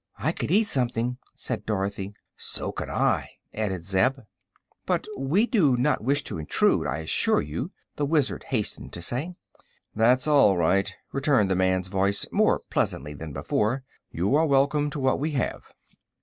[0.17, 2.15] "I could eat something," said Dorothy.
[2.35, 4.17] "So could I," added Zeb.
[4.87, 9.35] "But we do not wish to intrude, I assure you," the Wizard hastened to say.
[9.95, 13.83] "That's all right," returned the man's voice, more pleasantly than before.
[14.09, 15.65] "You are welcome to what we have."